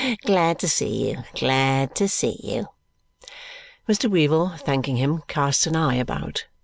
[0.25, 2.69] Glad to see you, glad to see you!"
[3.87, 4.09] Mr.
[4.09, 6.45] Weevle, thanking him, casts an eye about.